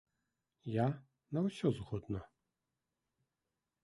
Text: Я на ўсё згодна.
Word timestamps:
Я 0.75 0.85
на 1.37 1.43
ўсё 1.47 1.67
згодна. 1.79 2.21